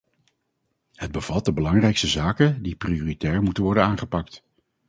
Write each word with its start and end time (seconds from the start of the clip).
Het 0.93 1.11
bevat 1.11 1.45
de 1.45 1.53
belangrijkste 1.53 2.07
zaken 2.07 2.61
die 2.63 2.75
prioritair 2.75 3.41
moeten 3.41 3.63
worden 3.63 3.83
aangepakt. 3.83 4.43